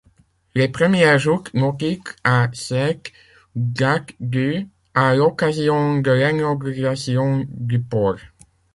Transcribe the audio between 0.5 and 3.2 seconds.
Les premières joutes nautiques à Sète